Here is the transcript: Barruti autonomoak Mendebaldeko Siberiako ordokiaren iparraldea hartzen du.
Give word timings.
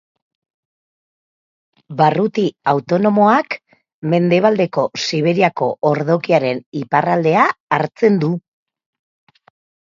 Barruti 1.99 2.45
autonomoak 2.71 3.57
Mendebaldeko 4.13 4.87
Siberiako 5.05 5.69
ordokiaren 5.91 6.63
iparraldea 6.81 7.45
hartzen 7.79 8.19
du. 8.27 8.33